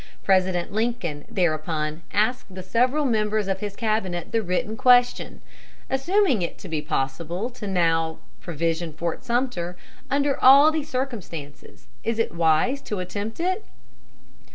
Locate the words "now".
7.67-8.17